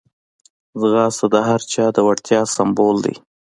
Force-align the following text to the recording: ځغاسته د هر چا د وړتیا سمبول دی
ځغاسته 0.79 1.25
د 1.33 1.35
هر 1.47 1.61
چا 1.73 1.85
د 1.95 1.97
وړتیا 2.07 2.41
سمبول 2.55 2.97
دی 3.05 3.15